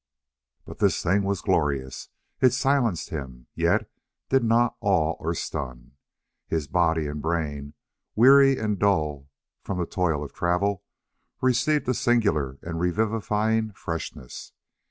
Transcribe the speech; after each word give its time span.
But 0.65 0.79
this 0.79 1.03
thing 1.03 1.21
was 1.21 1.41
glorious. 1.43 2.09
It 2.41 2.53
silenced 2.53 3.09
him, 3.11 3.45
yet 3.53 3.87
did 4.29 4.43
not 4.43 4.75
awe 4.81 5.11
or 5.19 5.35
stun. 5.35 5.91
His 6.47 6.67
body 6.67 7.05
and 7.05 7.21
brain, 7.21 7.75
weary 8.15 8.57
and 8.57 8.79
dull 8.79 9.29
from 9.61 9.77
the 9.77 9.85
toil 9.85 10.23
of 10.23 10.33
travel, 10.33 10.83
received 11.39 11.87
a 11.87 11.93
singular 11.93 12.57
and 12.63 12.79
revivifying 12.79 13.73
freshness. 13.73 14.53